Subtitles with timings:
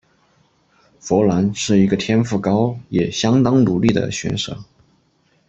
[0.99, 4.57] 佛兰是一个天赋高也相当努力的选手。